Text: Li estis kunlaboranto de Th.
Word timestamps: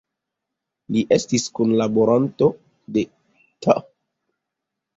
Li 0.95 1.03
estis 1.17 1.45
kunlaboranto 1.59 2.49
de 2.97 3.07
Th. 3.67 3.79